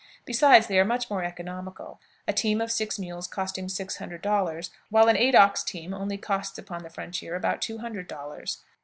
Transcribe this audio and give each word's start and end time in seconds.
Besides, 0.25 0.65
they 0.65 0.79
are 0.79 0.83
much 0.83 1.11
more 1.11 1.23
economical, 1.23 2.01
a 2.27 2.33
team 2.33 2.59
of 2.59 2.71
six 2.71 2.97
mules 2.97 3.27
costing 3.27 3.69
six 3.69 3.97
hundred 3.97 4.23
dollars, 4.23 4.71
while 4.89 5.07
an 5.07 5.15
eight 5.15 5.35
ox 5.35 5.63
team 5.63 5.93
only 5.93 6.17
costs 6.17 6.57
upon 6.57 6.81
the 6.81 6.89
frontier 6.89 7.35
about 7.35 7.61
two 7.61 7.77
hundred 7.77 8.07
dollars. 8.07 8.63